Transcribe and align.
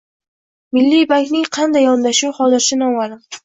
Milliy 0.77 1.03
bankning 1.11 1.47
qanday 1.59 1.87
yondashuvi 1.89 2.35
hozircha 2.41 2.83
noma'lum 2.85 3.27